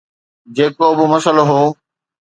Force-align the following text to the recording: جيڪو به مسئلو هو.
جيڪو 0.55 0.87
به 0.97 1.05
مسئلو 1.13 1.43
هو. 1.51 1.61